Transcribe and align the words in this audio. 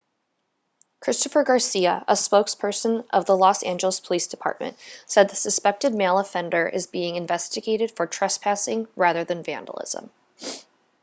christopher 0.99 1.43
garcia 1.43 2.03
a 2.07 2.13
spokesperson 2.13 3.05
of 3.11 3.27
the 3.27 3.37
los 3.37 3.61
angeles 3.61 3.99
police 3.99 4.25
department 4.25 4.75
said 5.05 5.29
the 5.29 5.35
suspected 5.35 5.93
male 5.93 6.17
offender 6.17 6.67
is 6.67 6.87
being 6.87 7.17
investigated 7.17 7.91
for 7.91 8.07
trespassing 8.07 8.87
rather 8.95 9.23
than 9.23 9.43
vandalism 9.43 10.09